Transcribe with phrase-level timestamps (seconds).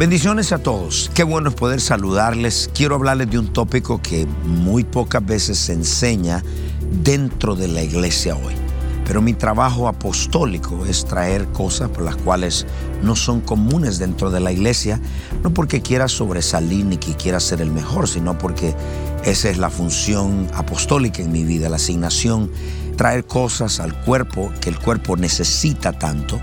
[0.00, 1.10] Bendiciones a todos.
[1.12, 2.70] Qué bueno poder saludarles.
[2.72, 6.42] Quiero hablarles de un tópico que muy pocas veces se enseña
[7.04, 8.54] dentro de la iglesia hoy.
[9.04, 12.66] Pero mi trabajo apostólico es traer cosas por las cuales
[13.02, 14.98] no son comunes dentro de la iglesia,
[15.42, 18.74] no porque quiera sobresalir ni que quiera ser el mejor, sino porque
[19.26, 22.50] esa es la función apostólica en mi vida, la asignación,
[22.96, 26.40] traer cosas al cuerpo que el cuerpo necesita tanto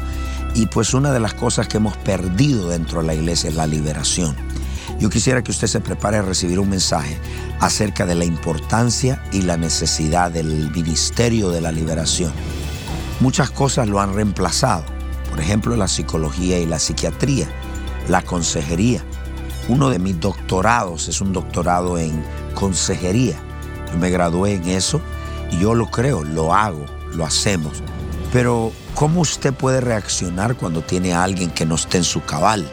[0.58, 3.68] y pues una de las cosas que hemos perdido dentro de la iglesia es la
[3.68, 4.36] liberación.
[5.00, 7.20] Yo quisiera que usted se prepare a recibir un mensaje
[7.60, 12.32] acerca de la importancia y la necesidad del ministerio de la liberación.
[13.20, 14.84] Muchas cosas lo han reemplazado,
[15.30, 17.48] por ejemplo la psicología y la psiquiatría,
[18.08, 19.04] la consejería.
[19.70, 22.24] Uno de mis doctorados es un doctorado en
[22.56, 23.38] consejería.
[23.92, 25.02] Yo me gradué en eso
[25.52, 27.74] y yo lo creo, lo hago, lo hacemos.
[28.34, 32.68] Pero ¿cómo usted puede reaccionar cuando tiene a alguien que no esté en su cabal?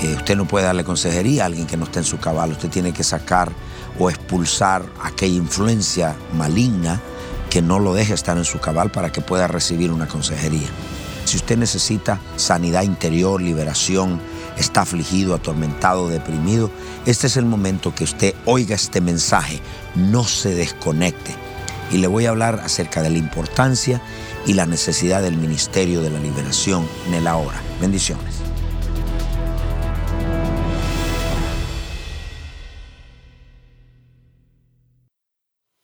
[0.00, 2.52] Eh, usted no puede darle consejería a alguien que no esté en su cabal.
[2.52, 3.50] Usted tiene que sacar
[3.98, 7.00] o expulsar aquella influencia maligna
[7.50, 10.68] que no lo deje estar en su cabal para que pueda recibir una consejería.
[11.24, 14.20] Si usted necesita sanidad interior, liberación,
[14.56, 16.70] está afligido, atormentado, deprimido,
[17.04, 19.60] este es el momento que usted oiga este mensaje,
[19.96, 21.34] no se desconecte.
[21.92, 24.00] Y le voy a hablar acerca de la importancia
[24.46, 27.62] y la necesidad del ministerio de la liberación en el ahora.
[27.80, 28.42] Bendiciones.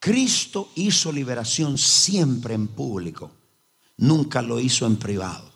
[0.00, 3.30] Cristo hizo liberación siempre en público,
[3.98, 5.52] nunca lo hizo en privado.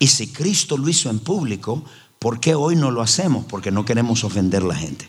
[0.00, 1.84] Y si Cristo lo hizo en público,
[2.18, 3.44] ¿por qué hoy no lo hacemos?
[3.44, 5.08] Porque no queremos ofender a la gente.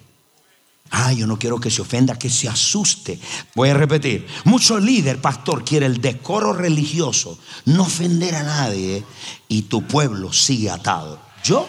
[0.92, 3.20] Ah, yo no quiero que se ofenda, que se asuste.
[3.56, 4.28] Voy a repetir.
[4.46, 9.04] Mucho líder, pastor, quiere el decoro religioso, no ofender a nadie
[9.48, 11.20] y tu pueblo sigue atado.
[11.44, 11.68] Yo,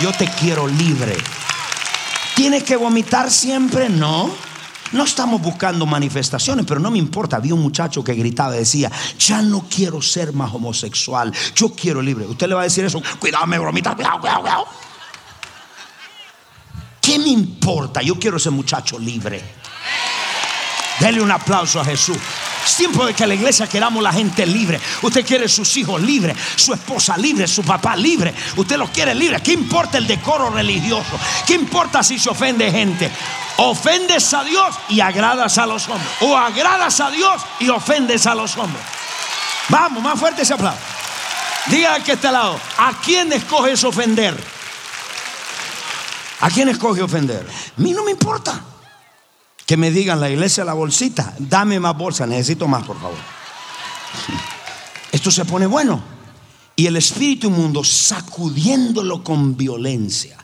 [0.00, 1.16] yo te quiero libre.
[2.36, 3.88] ¿Tienes que vomitar siempre?
[3.88, 4.30] No.
[4.92, 7.36] No estamos buscando manifestaciones, pero no me importa.
[7.36, 12.02] Había un muchacho que gritaba y decía, ya no quiero ser más homosexual, yo quiero
[12.02, 12.26] libre.
[12.26, 14.89] Usted le va a decir eso, cuidado, me bromita, cuidado, cuidado, cuidado.
[17.10, 18.02] ¿Qué me importa?
[18.02, 19.42] Yo quiero ese muchacho libre.
[21.00, 22.16] Dele un aplauso a Jesús.
[22.64, 24.80] Es tiempo de que la iglesia queramos la gente libre.
[25.02, 28.32] Usted quiere sus hijos libres, su esposa libre, su papá libre.
[28.54, 29.42] Usted los quiere libres.
[29.42, 31.18] ¿Qué importa el decoro religioso?
[31.48, 33.10] ¿Qué importa si se ofende gente?
[33.56, 36.08] Ofendes a Dios y agradas a los hombres.
[36.20, 38.84] O agradas a Dios y ofendes a los hombres.
[39.68, 40.78] Vamos, más fuerte ese aplauso.
[41.66, 42.60] Diga que está al lado.
[42.78, 44.59] ¿A quién escoges ofender?
[46.40, 47.46] ¿A quién escoge ofender?
[47.46, 48.64] A mí no me importa.
[49.66, 53.18] Que me digan la iglesia la bolsita, dame más bolsa, necesito más, por favor.
[55.12, 56.02] Esto se pone bueno.
[56.74, 60.38] Y el espíritu inmundo sacudiéndolo con violencia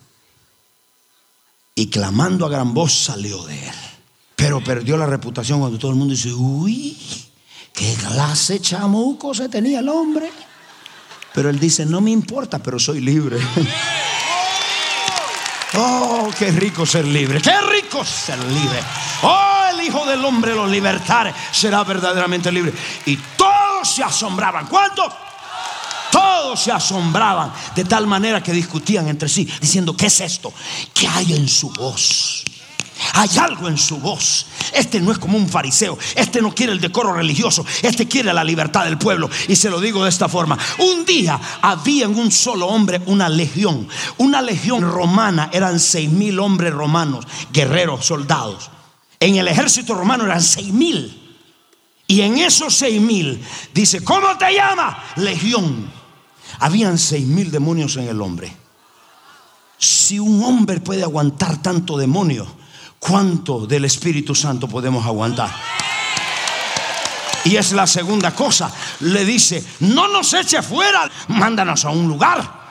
[1.74, 3.74] y clamando a gran voz salió de él.
[4.36, 6.96] Pero perdió la reputación cuando todo el mundo dice, uy,
[7.72, 10.30] qué clase chamuco se tenía el hombre.
[11.34, 13.38] Pero él dice, no me importa, pero soy libre.
[15.76, 17.41] Oh, qué rico ser libre.
[17.41, 18.81] Qué rico ser libre.
[19.22, 22.72] Oh, el Hijo del Hombre los libertare será verdaderamente libre.
[23.04, 24.66] Y todos se asombraban.
[24.66, 25.12] ¿Cuántos?
[26.10, 30.53] Todos se asombraban de tal manera que discutían entre sí, diciendo, ¿qué es esto?
[30.94, 32.45] ¿Qué hay en su voz?
[33.14, 34.46] Hay algo en su voz.
[34.72, 35.98] Este no es como un fariseo.
[36.14, 37.64] Este no quiere el decoro religioso.
[37.82, 39.30] Este quiere la libertad del pueblo.
[39.48, 40.58] Y se lo digo de esta forma.
[40.78, 43.88] Un día había en un solo hombre una legión.
[44.18, 48.70] Una legión romana eran seis mil hombres romanos, guerreros, soldados.
[49.20, 51.22] En el ejército romano eran seis mil.
[52.06, 53.42] Y en esos seis mil
[53.74, 55.02] dice, ¿cómo te llama?
[55.16, 55.91] Legión.
[56.60, 58.56] Habían seis mil demonios en el hombre.
[59.78, 62.47] Si un hombre puede aguantar tanto demonio,
[62.98, 65.51] ¿Cuánto del Espíritu Santo podemos aguantar?
[67.45, 68.72] Y es la segunda cosa.
[69.01, 72.66] Le dice, no nos eche fuera, mándanos a un lugar.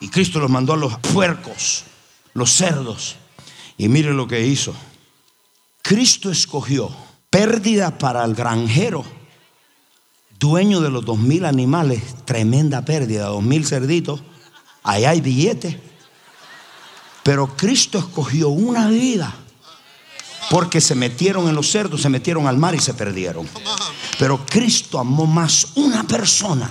[0.00, 1.84] Y Cristo los mandó a los puercos,
[2.34, 3.16] los cerdos.
[3.78, 4.74] Y mire lo que hizo.
[5.80, 6.94] Cristo escogió
[7.30, 9.02] pérdida para el granjero,
[10.38, 14.22] dueño de los dos mil animales, tremenda pérdida, dos mil cerditos.
[14.82, 15.76] Ahí hay billetes.
[17.22, 19.34] Pero Cristo escogió una vida
[20.52, 23.48] Porque se metieron en los cerdos, se metieron al mar y se perdieron.
[24.18, 26.68] Pero Cristo amó más una persona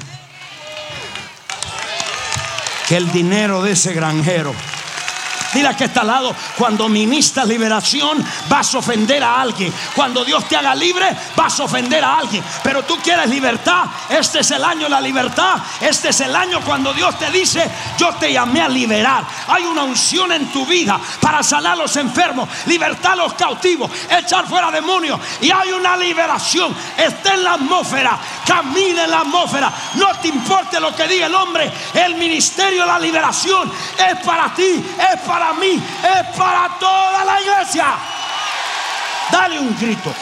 [2.87, 4.53] que el dinero de ese granjero.
[5.53, 9.73] Dile que está al lado, cuando ministras liberación vas a ofender a alguien.
[9.95, 12.43] Cuando Dios te haga libre vas a ofender a alguien.
[12.63, 13.85] Pero tú quieres libertad.
[14.09, 15.57] Este es el año de la libertad.
[15.79, 19.23] Este es el año cuando Dios te dice, yo te llamé a liberar.
[19.47, 23.91] Hay una unción en tu vida para sanar a los enfermos, libertar a los cautivos,
[24.09, 25.19] echar fuera demonios.
[25.41, 26.75] Y hay una liberación.
[26.97, 28.17] Está en la atmósfera.
[28.45, 29.71] Camina en la atmósfera.
[29.95, 31.71] No te importe lo que diga el hombre.
[31.93, 34.83] El ministerio de la liberación es para ti.
[35.13, 37.97] Es para para mí, es para toda la iglesia.
[39.31, 40.13] Dale un grito.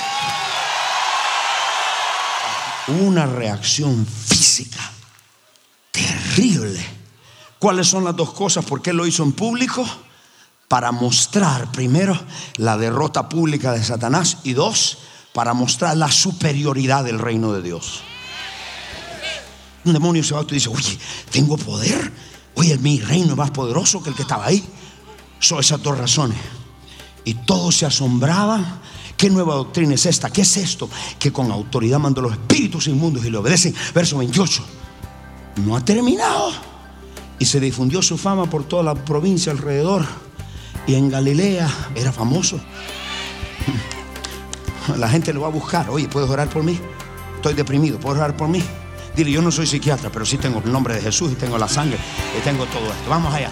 [2.88, 4.80] Una reacción física
[5.92, 6.80] terrible.
[7.60, 8.63] ¿Cuáles son las dos cosas?
[8.63, 9.86] ¿Por qué lo hizo en público?
[10.69, 12.18] Para mostrar, primero,
[12.56, 15.00] la derrota pública de Satanás y dos,
[15.33, 18.04] para mostrar la superioridad del reino de Dios.
[19.83, 20.98] Un demonio se va y dice, oye,
[21.30, 22.10] tengo poder.
[22.56, 24.63] Oye, mi reino es más poderoso que el que estaba ahí.
[25.39, 26.38] Son esas dos razones.
[27.24, 28.80] Y todos se asombraban.
[29.15, 30.30] ¿Qué nueva doctrina es esta?
[30.30, 30.89] ¿Qué es esto?
[31.18, 33.75] Que con autoridad mandó los espíritus inmundos y le obedecen.
[33.94, 34.63] Verso 28.
[35.57, 36.51] No ha terminado.
[37.38, 40.06] Y se difundió su fama por toda la provincia alrededor.
[40.88, 42.59] Y en Galilea era famoso.
[44.97, 45.89] La gente lo va a buscar.
[45.89, 46.80] Oye, ¿puedes orar por mí?
[47.35, 48.00] Estoy deprimido.
[48.00, 48.63] ¿Puedes orar por mí?
[49.15, 51.68] Dile, yo no soy psiquiatra, pero sí tengo el nombre de Jesús y tengo la
[51.68, 51.97] sangre
[52.38, 53.09] y tengo todo esto.
[53.09, 53.51] Vamos allá.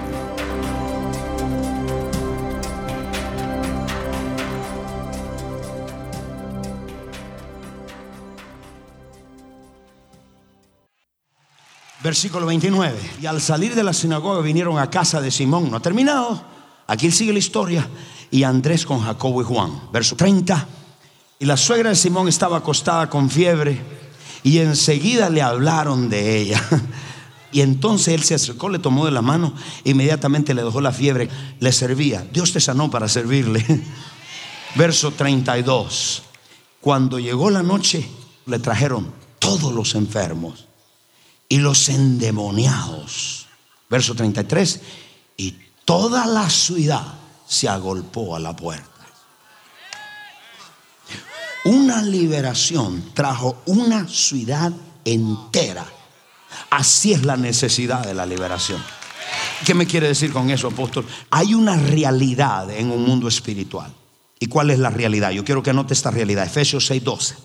[12.04, 13.00] Versículo 29.
[13.22, 15.72] Y al salir de la sinagoga vinieron a casa de Simón.
[15.72, 16.44] No ha terminado.
[16.86, 17.88] Aquí sigue la historia.
[18.30, 19.72] Y Andrés con Jacobo y Juan.
[19.92, 20.68] Verso 30.
[21.40, 23.82] Y la suegra de Simón estaba acostada con fiebre
[24.44, 26.64] y enseguida le hablaron de ella.
[27.54, 29.54] Y entonces él se acercó, le tomó de la mano,
[29.84, 32.28] inmediatamente le dejó la fiebre, le servía.
[32.34, 33.64] Dios te sanó para servirle.
[34.76, 36.24] Verso 32.
[36.82, 38.10] Cuando llegó la noche,
[38.48, 40.66] le trajeron todos los enfermos
[41.48, 43.46] y los endemoniados.
[43.88, 44.82] Verso 33.
[45.38, 47.06] Y toda la ciudad
[47.48, 48.93] se agolpó a la puerta.
[51.66, 54.74] Una liberación trajo una ciudad
[55.06, 55.86] entera.
[56.70, 58.84] Así es la necesidad de la liberación.
[59.66, 61.08] ¿Qué me quiere decir con eso, apóstol?
[61.30, 63.94] Hay una realidad en un mundo espiritual.
[64.40, 65.32] ¿Y cuál es la realidad?
[65.32, 66.46] Yo quiero que anote esta realidad.
[66.46, 67.36] Efesios 6:12.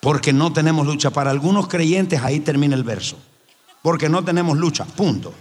[0.00, 1.10] Porque no tenemos lucha.
[1.10, 3.16] Para algunos creyentes ahí termina el verso.
[3.80, 4.84] Porque no tenemos lucha.
[4.84, 5.32] Punto.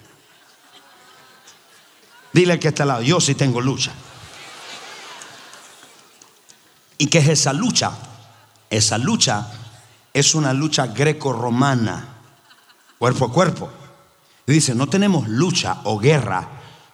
[2.32, 3.02] Dile que está al lado.
[3.02, 3.92] Yo sí tengo lucha.
[6.98, 7.92] ¿Y qué es esa lucha?
[8.70, 9.48] Esa lucha
[10.14, 12.08] es una lucha greco-romana,
[12.98, 13.70] cuerpo a cuerpo.
[14.46, 16.48] dice, no tenemos lucha o guerra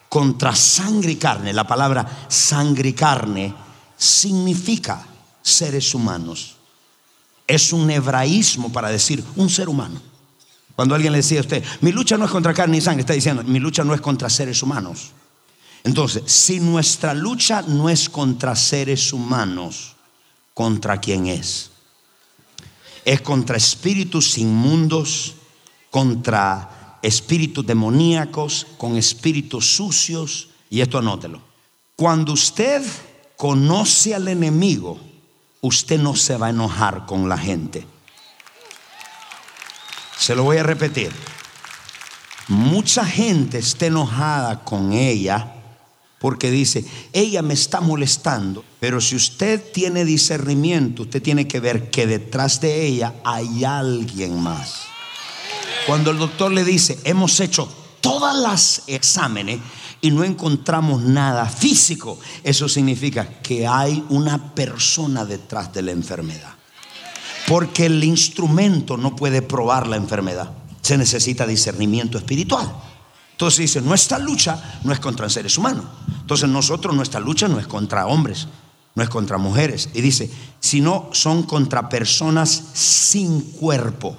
[0.10, 1.54] contra sangre y carne.
[1.54, 3.54] La palabra sangre y carne
[3.96, 5.06] significa
[5.42, 6.58] seres humanos.
[7.48, 10.02] Es un hebraísmo para decir un ser humano.
[10.76, 13.14] Cuando alguien le decía a usted, mi lucha no es contra carne y sangre, está
[13.14, 15.12] diciendo, mi lucha no es contra seres humanos.
[15.84, 19.93] Entonces, si nuestra lucha no es contra seres humanos,
[20.54, 21.72] contra quién es.
[23.06, 25.36] Es contra espíritus inmundos,
[25.92, 30.50] contra espíritus demoníacos, con espíritus sucios.
[30.70, 31.42] Y esto anótelo.
[31.96, 32.82] Cuando usted
[33.36, 35.00] conoce al enemigo,
[35.62, 37.86] usted no se va a enojar con la gente.
[40.18, 41.12] Se lo voy a repetir.
[42.48, 45.53] Mucha gente está enojada con ella
[46.24, 48.64] porque dice, ella me está molestando.
[48.80, 54.40] Pero si usted tiene discernimiento, usted tiene que ver que detrás de ella hay alguien
[54.42, 54.84] más.
[55.86, 57.68] Cuando el doctor le dice, hemos hecho
[58.00, 59.60] todas las exámenes
[60.00, 66.54] y no encontramos nada físico, eso significa que hay una persona detrás de la enfermedad.
[67.50, 70.54] Porque el instrumento no puede probar la enfermedad.
[70.82, 72.93] Se necesita discernimiento espiritual.
[73.44, 75.84] Entonces dice, nuestra lucha no es contra seres humanos.
[76.22, 78.48] Entonces nosotros, nuestra lucha no es contra hombres,
[78.96, 79.90] no es contra mujeres.
[79.94, 80.32] Y dice,
[80.62, 84.16] sino son contra personas sin cuerpo.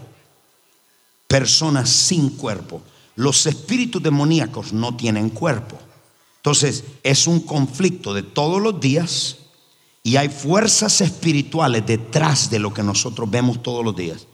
[1.26, 2.82] Personas sin cuerpo.
[3.16, 5.78] Los espíritus demoníacos no tienen cuerpo.
[6.36, 9.38] Entonces es un conflicto de todos los días
[10.02, 14.26] y hay fuerzas espirituales detrás de lo que nosotros vemos todos los días.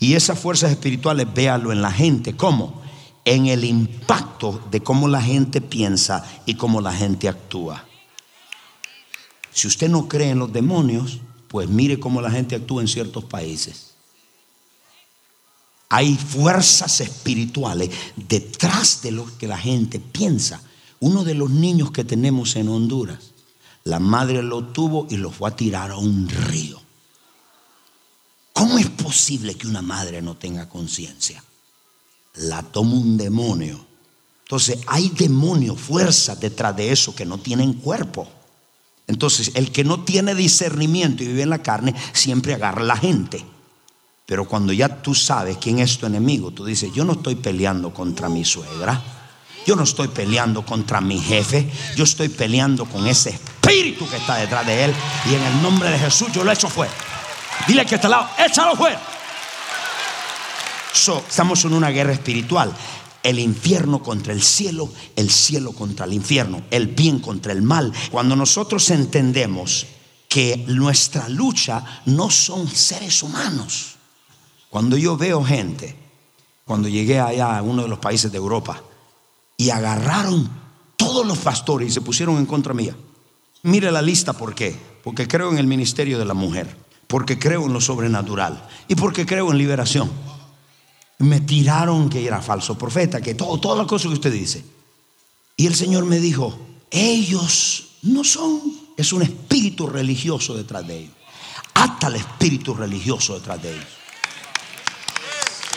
[0.00, 2.34] Y esas fuerzas espirituales véalo en la gente.
[2.34, 2.82] ¿Cómo?
[3.24, 7.86] En el impacto de cómo la gente piensa y cómo la gente actúa.
[9.52, 13.24] Si usted no cree en los demonios, pues mire cómo la gente actúa en ciertos
[13.24, 13.92] países.
[15.90, 20.62] Hay fuerzas espirituales detrás de lo que la gente piensa.
[21.00, 23.32] Uno de los niños que tenemos en Honduras,
[23.84, 26.80] la madre lo tuvo y lo fue a tirar a un río.
[28.54, 31.44] ¿Cómo es posible que una madre no tenga conciencia?
[32.34, 33.84] La toma un demonio.
[34.44, 38.28] Entonces hay demonios, fuerzas detrás de eso que no tienen cuerpo.
[39.06, 42.96] Entonces el que no tiene discernimiento y vive en la carne siempre agarra a la
[42.96, 43.44] gente.
[44.26, 47.92] Pero cuando ya tú sabes quién es tu enemigo, tú dices, yo no estoy peleando
[47.92, 49.02] contra mi suegra,
[49.66, 54.36] yo no estoy peleando contra mi jefe, yo estoy peleando con ese espíritu que está
[54.36, 54.94] detrás de él
[55.30, 56.92] y en el nombre de Jesús yo lo echo fuera.
[57.66, 59.00] Dile que está al lado, échalo fuera.
[60.94, 62.74] Estamos en una guerra espiritual.
[63.22, 67.92] El infierno contra el cielo, el cielo contra el infierno, el bien contra el mal.
[68.10, 69.86] Cuando nosotros entendemos
[70.28, 73.96] que nuestra lucha no son seres humanos,
[74.70, 75.94] cuando yo veo gente,
[76.64, 78.82] cuando llegué allá a uno de los países de Europa,
[79.56, 80.50] y agarraron
[80.96, 82.96] todos los pastores y se pusieron en contra mía.
[83.62, 84.76] Mire la lista, ¿por qué?
[85.04, 89.26] Porque creo en el ministerio de la mujer, porque creo en lo sobrenatural y porque
[89.26, 90.10] creo en liberación.
[91.18, 94.64] Me tiraron que era falso profeta, que todo, todas las cosas que usted dice.
[95.56, 96.58] Y el Señor me dijo,
[96.90, 98.60] ellos no son,
[98.96, 101.14] es un espíritu religioso detrás de ellos.
[101.74, 104.02] Hasta el espíritu religioso detrás de ellos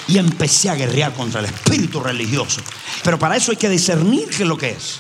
[0.08, 2.62] y empecé a guerrear contra el espíritu religioso.
[3.04, 5.00] Pero para eso hay que discernir qué es lo que es.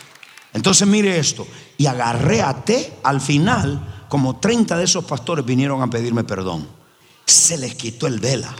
[0.53, 5.81] Entonces mire esto, y agarré a té al final, como 30 de esos pastores vinieron
[5.81, 6.67] a pedirme perdón.
[7.25, 8.55] Se les quitó el vela.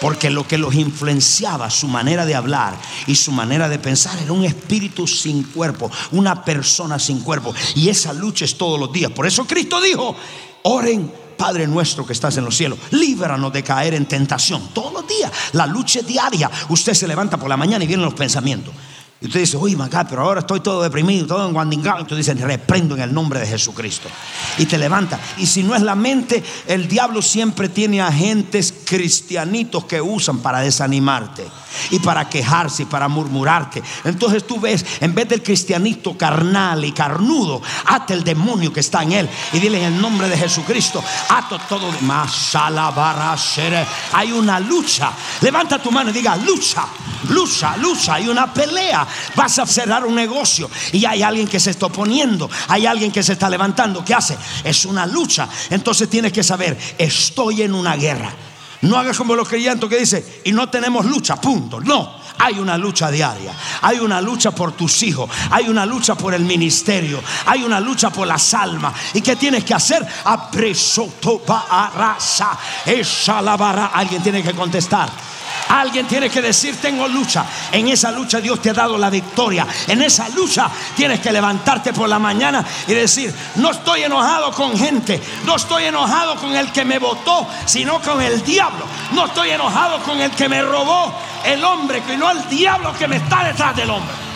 [0.00, 4.32] Porque lo que los influenciaba, su manera de hablar y su manera de pensar, era
[4.32, 7.54] un espíritu sin cuerpo, una persona sin cuerpo.
[7.74, 9.10] Y esa lucha es todos los días.
[9.10, 10.14] Por eso Cristo dijo,
[10.62, 14.70] oren Padre nuestro que estás en los cielos, líbranos de caer en tentación.
[14.74, 16.50] Todos los días, la lucha es diaria.
[16.68, 18.74] Usted se levanta por la mañana y vienen los pensamientos.
[19.20, 22.02] Y usted dice, uy, acá, pero ahora estoy todo deprimido, todo en guandingado.
[22.02, 24.08] Y tú dices, reprendo en el nombre de Jesucristo.
[24.58, 25.18] Y te levanta.
[25.38, 30.60] Y si no es la mente, el diablo siempre tiene agentes cristianitos que usan para
[30.60, 31.46] desanimarte
[31.90, 33.82] y para quejarse y para murmurarte.
[34.04, 39.02] Entonces tú ves, en vez del cristianito carnal y carnudo, ate el demonio que está
[39.02, 42.56] en él y dile en el nombre de Jesucristo, ato todo de más.
[44.12, 45.12] Hay una lucha.
[45.42, 46.86] Levanta tu mano y diga, lucha,
[47.28, 48.14] lucha, lucha.
[48.14, 49.06] Hay una pelea.
[49.36, 53.22] Vas a cerrar un negocio y hay alguien que se está oponiendo, hay alguien que
[53.22, 54.02] se está levantando.
[54.02, 54.38] ¿Qué hace?
[54.64, 55.46] Es una lucha.
[55.68, 58.47] Entonces tienes que saber, estoy en una guerra.
[58.82, 61.80] No hagas como los creyentes que dice, y no tenemos lucha, punto.
[61.80, 63.52] No, hay una lucha diaria.
[63.82, 65.28] Hay una lucha por tus hijos.
[65.50, 67.20] Hay una lucha por el ministerio.
[67.46, 68.94] Hay una lucha por las almas.
[69.14, 70.06] ¿Y qué tienes que hacer?
[73.92, 75.10] Alguien tiene que contestar.
[75.68, 77.44] Alguien tiene que decir, tengo lucha.
[77.72, 79.66] En esa lucha Dios te ha dado la victoria.
[79.86, 84.76] En esa lucha tienes que levantarte por la mañana y decir, no estoy enojado con
[84.76, 88.86] gente, no estoy enojado con el que me votó, sino con el diablo.
[89.12, 93.16] No estoy enojado con el que me robó el hombre, no el diablo que me
[93.16, 94.28] está detrás del hombre.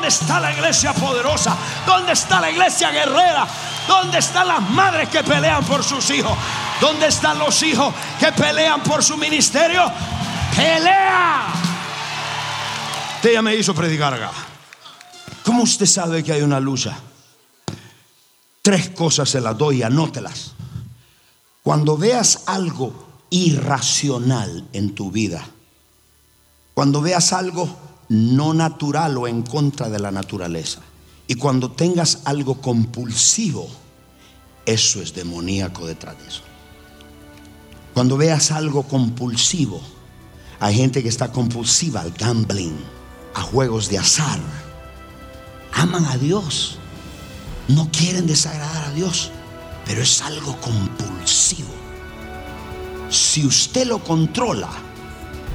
[0.00, 1.54] ¿dónde está la iglesia poderosa?
[1.84, 3.46] ¿Dónde está la iglesia guerrera?
[3.86, 6.36] ¿Dónde están las madres que pelean por sus hijos?
[6.80, 9.90] ¿Dónde están los hijos que pelean por su ministerio?
[10.56, 11.46] ¡Pelea!
[13.16, 14.32] Usted ya me hizo predicar acá.
[15.44, 16.96] ¿Cómo usted sabe que hay una lucha?
[18.62, 20.52] Tres cosas se las doy, anótelas.
[21.62, 25.44] Cuando veas algo irracional en tu vida,
[26.74, 27.68] cuando veas algo
[28.08, 30.80] no natural o en contra de la naturaleza,
[31.30, 33.68] y cuando tengas algo compulsivo,
[34.66, 36.42] eso es demoníaco detrás de eso.
[37.94, 39.80] Cuando veas algo compulsivo,
[40.58, 42.76] Hay gente que está compulsiva al gambling,
[43.34, 44.40] a juegos de azar.
[45.72, 46.78] Aman a Dios.
[47.68, 49.30] No quieren desagradar a Dios,
[49.86, 51.70] pero es algo compulsivo.
[53.08, 54.68] Si usted lo controla,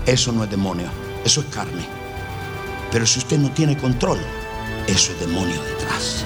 [0.06, 0.90] eso no es demonio,
[1.26, 1.86] eso es carne.
[2.92, 4.20] Pero si usted no tiene control,
[4.88, 6.26] es demonio detrás.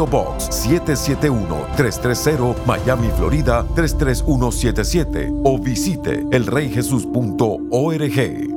[0.00, 8.48] Pio Box 771-330 Miami, Florida 33177 o visite elreyjesus.org.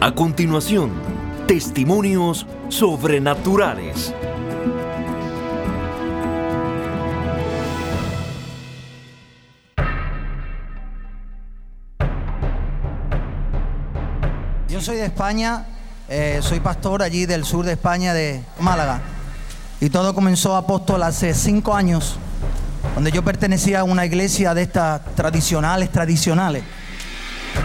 [0.00, 0.92] A continuación,
[1.48, 4.14] testimonios sobrenaturales.
[14.80, 15.66] Yo soy de España,
[16.08, 19.02] eh, soy pastor allí del sur de España, de Málaga.
[19.78, 22.16] Y todo comenzó apóstol hace cinco años,
[22.94, 26.62] donde yo pertenecía a una iglesia de estas tradicionales, tradicionales.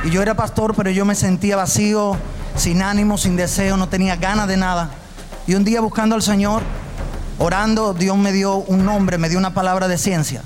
[0.03, 2.17] Y yo era pastor, pero yo me sentía vacío,
[2.57, 4.89] sin ánimo, sin deseo, no tenía ganas de nada.
[5.47, 6.63] Y un día buscando al Señor,
[7.39, 10.41] orando, Dios me dio un nombre, me dio una palabra de ciencia.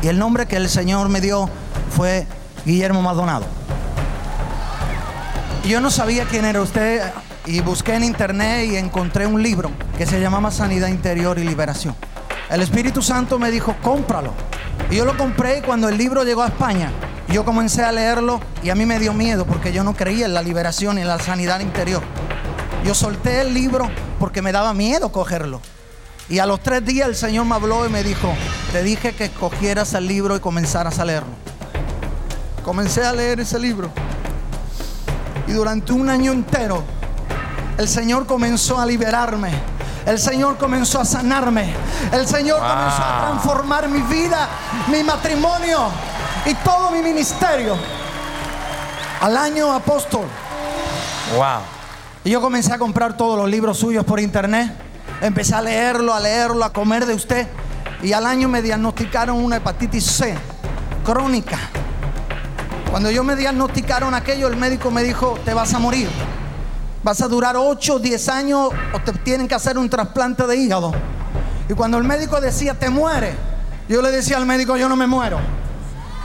[0.00, 1.50] Y el nombre que el Señor me dio
[1.90, 2.24] fue
[2.64, 3.65] Guillermo Maldonado.
[5.66, 7.02] Yo no sabía quién era usted
[7.44, 11.96] y busqué en internet y encontré un libro que se llamaba Sanidad Interior y Liberación.
[12.48, 14.32] El Espíritu Santo me dijo, cómpralo.
[14.88, 16.92] Y yo lo compré y cuando el libro llegó a España,
[17.28, 20.34] yo comencé a leerlo y a mí me dio miedo porque yo no creía en
[20.34, 22.02] la liberación y en la sanidad interior.
[22.84, 25.60] Yo solté el libro porque me daba miedo cogerlo.
[26.28, 28.32] Y a los tres días el Señor me habló y me dijo,
[28.70, 31.34] te dije que escogieras el libro y comenzaras a leerlo.
[32.62, 33.90] Comencé a leer ese libro.
[35.46, 36.82] Y durante un año entero,
[37.78, 39.50] el Señor comenzó a liberarme.
[40.06, 41.74] El Señor comenzó a sanarme.
[42.12, 44.48] El Señor comenzó a transformar mi vida,
[44.88, 45.88] mi matrimonio
[46.46, 47.76] y todo mi ministerio.
[49.20, 50.26] Al año apóstol.
[51.36, 51.60] Wow.
[52.24, 54.72] Y yo comencé a comprar todos los libros suyos por internet.
[55.20, 57.48] Empecé a leerlo, a leerlo, a comer de usted.
[58.02, 60.36] Y al año me diagnosticaron una hepatitis C
[61.04, 61.58] crónica.
[62.96, 66.08] Cuando yo me diagnosticaron aquello, el médico me dijo, te vas a morir.
[67.02, 70.56] Vas a durar 8 o 10 años o te tienen que hacer un trasplante de
[70.56, 70.94] hígado.
[71.68, 73.34] Y cuando el médico decía, te muere,
[73.86, 75.38] yo le decía al médico, yo no me muero.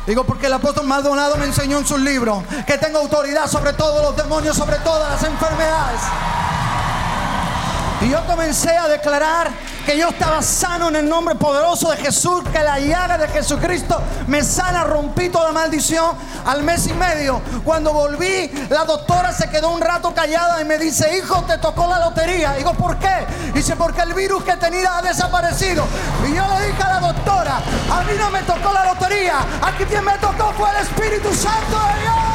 [0.08, 4.02] Digo, porque el apóstol Maldonado me enseñó en sus libros que tengo autoridad sobre todos
[4.02, 6.00] los demonios, sobre todas las enfermedades.
[8.00, 9.52] Y yo comencé a declarar
[9.86, 14.02] que yo estaba sano en el nombre poderoso de Jesús, que la llaga de Jesucristo
[14.28, 16.16] me sana, rompí toda maldición.
[16.46, 20.78] Al mes y medio, cuando volví, la doctora se quedó un rato callada y me
[20.78, 22.54] dice, hijo, te tocó la lotería.
[22.54, 23.26] Digo, ¿por qué?
[23.54, 25.86] Dice, porque el virus que tenía ha desaparecido.
[26.28, 29.84] Y yo le dije a la doctora, a mí no me tocó la lotería, aquí
[29.86, 32.31] quien me tocó fue el Espíritu Santo de Dios.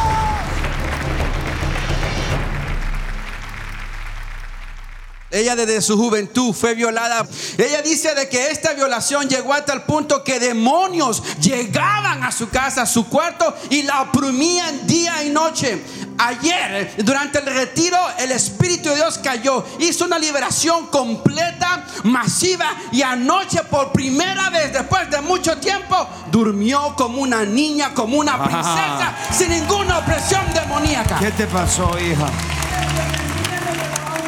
[5.31, 7.27] Ella desde su juventud fue violada.
[7.59, 12.49] Ella dice de que esta violación llegó hasta el punto que demonios llegaban a su
[12.49, 15.83] casa, a su cuarto y la oprimían día y noche.
[16.19, 23.03] Ayer, durante el retiro, el Espíritu de Dios cayó, hizo una liberación completa, masiva y
[23.03, 29.15] anoche por primera vez, después de mucho tiempo, durmió como una niña, como una princesa,
[29.37, 31.19] sin ninguna opresión demoníaca.
[31.19, 32.31] ¿Qué te pasó, hija?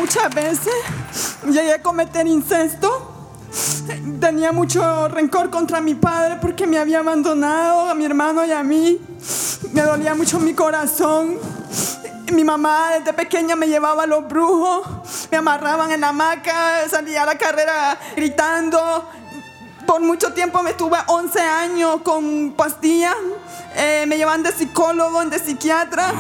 [0.08, 0.74] Muchas veces
[1.44, 3.18] llegué a cometer incesto
[4.18, 8.62] Tenía mucho rencor contra mi padre porque me había abandonado a mi hermano y a
[8.62, 8.98] mí.
[9.74, 11.38] Me dolía mucho mi corazón.
[12.32, 17.24] Mi mamá desde pequeña me llevaba a los brujos, me amarraban en la hamaca, salía
[17.24, 19.10] a la carrera gritando.
[19.88, 23.16] Por mucho tiempo me estuve 11 años con pastillas
[23.74, 26.12] eh, me llevan de psicólogo, de psiquiatra.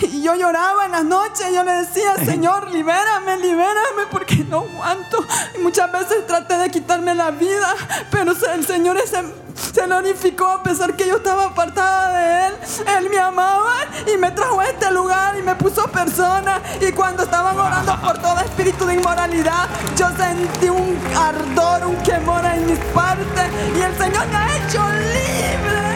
[0.00, 1.46] Y yo lloraba en las noches.
[1.52, 5.24] Yo le decía, Señor, libérame, libérame, porque no aguanto.
[5.56, 7.74] Y muchas veces traté de quitarme la vida,
[8.10, 9.22] pero el Señor se,
[9.54, 12.54] se glorificó a pesar que yo estaba apartada de Él.
[12.98, 13.74] Él me amaba
[14.12, 16.60] y me trajo a este lugar y me puso persona.
[16.80, 22.44] Y cuando estaban orando por todo espíritu de inmoralidad, yo sentí un ardor, un quemor
[22.44, 23.50] en mis partes.
[23.76, 25.91] Y el Señor me ha hecho libre.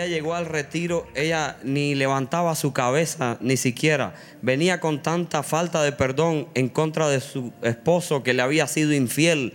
[0.00, 4.14] Ella llegó al retiro, ella ni levantaba su cabeza, ni siquiera.
[4.40, 8.94] Venía con tanta falta de perdón en contra de su esposo que le había sido
[8.94, 9.52] infiel.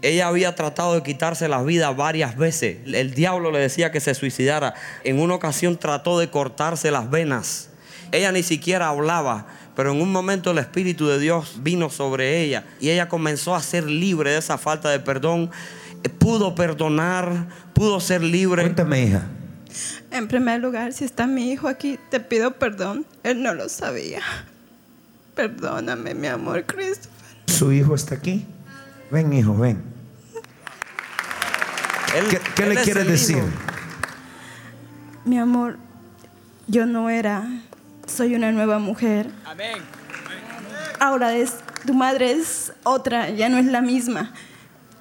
[0.00, 2.76] Ella había tratado de quitarse la vida varias veces.
[2.86, 4.74] El diablo le decía que se suicidara.
[5.02, 7.70] En una ocasión trató de cortarse las venas.
[8.12, 12.64] Ella ni siquiera hablaba, pero en un momento el Espíritu de Dios vino sobre ella
[12.78, 15.50] y ella comenzó a ser libre de esa falta de perdón.
[16.20, 18.62] Pudo perdonar, pudo ser libre.
[18.62, 19.28] Cuéntame, hija.
[20.10, 23.06] En primer lugar, si está mi hijo aquí, te pido perdón.
[23.22, 24.22] Él no lo sabía.
[25.34, 27.12] Perdóname, mi amor, Christopher.
[27.46, 28.46] ¿Su hijo está aquí?
[29.10, 29.82] Ven, hijo, ven.
[32.56, 33.42] ¿Qué, le quiere decir?
[35.24, 35.76] Mi amor,
[36.66, 37.46] yo no era.
[38.06, 39.30] Soy una nueva mujer.
[39.44, 39.78] Amén.
[40.98, 41.54] Ahora es,
[41.86, 44.32] tu madre es otra, ya no es la misma.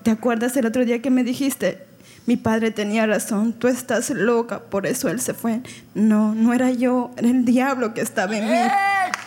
[0.04, 1.87] ¿Te acuerdas el otro día que me dijiste,
[2.28, 5.62] mi padre tenía razón, tú estás loca, por eso él se fue.
[5.96, 8.72] No, no era yo, era el diablo que estaba en mí.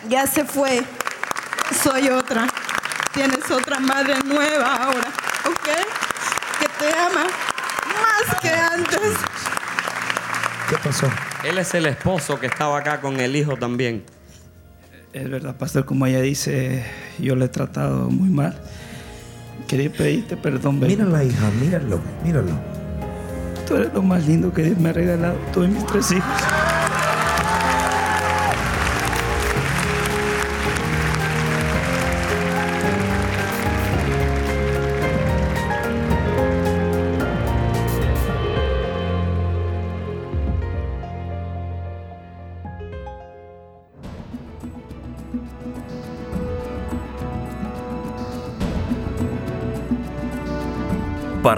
[0.07, 0.83] Ya se fue,
[1.83, 2.47] soy otra.
[3.11, 5.07] Tienes otra madre nueva ahora,
[5.47, 5.67] ¿ok?
[6.59, 9.17] Que te ama más que antes.
[10.69, 11.09] ¿Qué pasó?
[11.43, 14.03] Él es el esposo que estaba acá con el hijo también.
[15.11, 16.85] Es verdad, pastor, como ella dice,
[17.17, 18.61] yo le he tratado muy mal.
[19.67, 20.79] Quería pedirte perdón.
[20.79, 22.70] Mírala, hija, míralo, míralo.
[23.71, 26.50] Tú eres lo más lindo que Dios me ha regalado, tú y mis tres hijos.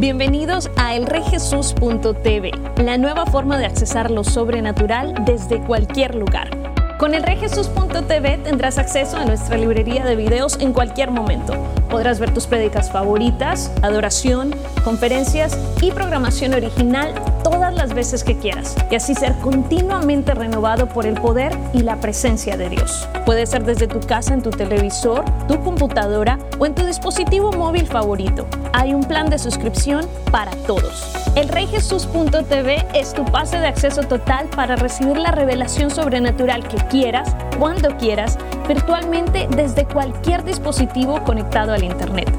[0.00, 6.59] Bienvenidos a elreyjesus.tv, la nueva forma de accesar lo sobrenatural desde cualquier lugar.
[7.00, 11.54] Con el Rejesus.tv tendrás acceso a nuestra librería de videos en cualquier momento.
[11.88, 18.76] Podrás ver tus prédicas favoritas, adoración, conferencias y programación original todas las veces que quieras
[18.90, 23.08] y así ser continuamente renovado por el poder y la presencia de Dios.
[23.24, 27.86] Puede ser desde tu casa en tu televisor, tu computadora o en tu dispositivo móvil
[27.86, 28.46] favorito.
[28.74, 31.16] Hay un plan de suscripción para todos.
[31.34, 37.34] El Rejesus.tv es tu pase de acceso total para recibir la revelación sobrenatural que quieras,
[37.58, 38.36] cuando quieras,
[38.68, 42.30] virtualmente desde cualquier dispositivo conectado al Internet.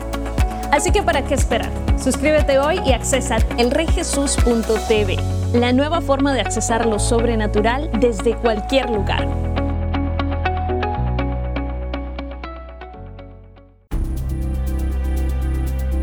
[0.72, 1.70] Así que ¿para qué esperar?
[2.02, 5.18] Suscríbete hoy y accesa elreyjesus.tv,
[5.54, 9.28] la nueva forma de accesar lo sobrenatural desde cualquier lugar.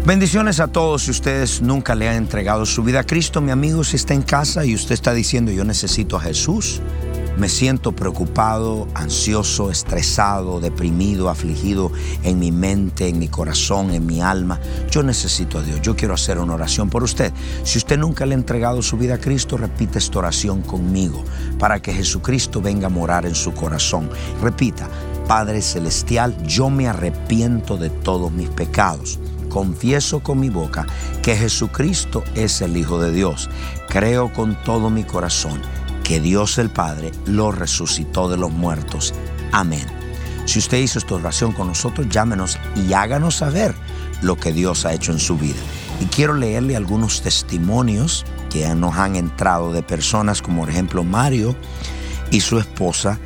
[0.09, 3.43] Bendiciones a todos si ustedes nunca le han entregado su vida a Cristo.
[3.43, 6.81] Mi amigo, si está en casa y usted está diciendo yo necesito a Jesús,
[7.39, 11.93] me siento preocupado, ansioso, estresado, deprimido, afligido
[12.25, 14.59] en mi mente, en mi corazón, en mi alma.
[14.91, 15.81] Yo necesito a Dios.
[15.81, 17.33] Yo quiero hacer una oración por usted.
[17.63, 21.23] Si usted nunca le ha entregado su vida a Cristo, repita esta oración conmigo
[21.61, 24.11] para que Jesucristo venga a morar en su corazón.
[24.43, 24.89] Repita,
[25.29, 30.87] Padre Celestial, yo me arrepiento de todos mis pecados confieso con mi boca
[31.23, 33.49] que Jesucristo es el Hijo de Dios.
[33.89, 35.59] Creo con todo mi corazón
[36.09, 39.13] que Dios el Padre lo resucitó de los muertos.
[39.53, 39.87] Amén.
[40.47, 43.75] Si usted hizo esta oración con nosotros, llámenos y háganos saber
[44.23, 45.59] lo que Dios ha hecho en su vida.
[46.01, 51.55] Y quiero leerle algunos testimonios que nos han entrado de personas como por ejemplo Mario
[52.31, 53.19] y su esposa,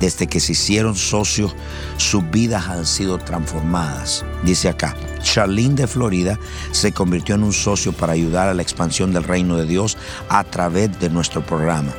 [0.00, 1.54] desde que se hicieron socios,
[1.98, 4.24] sus vidas han sido transformadas.
[4.44, 6.38] Dice acá, Charlene de Florida
[6.70, 9.98] se convirtió en un socio para ayudar a la expansión del reino de Dios
[10.30, 11.92] a través de nuestro programa.